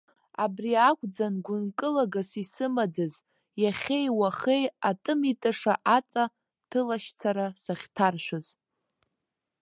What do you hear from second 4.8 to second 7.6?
атымитыша аҵа ҭылашьцара